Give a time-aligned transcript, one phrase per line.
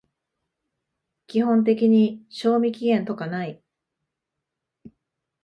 [1.27, 3.61] 基本的に賞味期限とかない